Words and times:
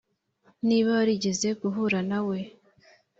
niba 0.67 0.89
warigeze 0.97 1.47
guhura 1.61 1.99
nawe, 2.09 2.37